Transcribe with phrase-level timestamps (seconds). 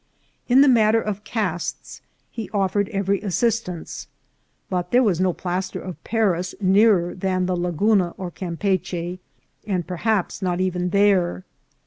[0.47, 2.01] In the matter of casts
[2.31, 4.07] he offered every assistance,
[4.67, 9.19] but there was no plas ter of Paris nearer than the Laguna or Campeachy,
[9.67, 11.43] and perhaps not there.